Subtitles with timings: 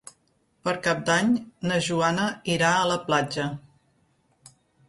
[0.67, 1.29] Per Cap d'Any
[1.71, 2.25] na Joana
[2.57, 3.49] irà a la platja.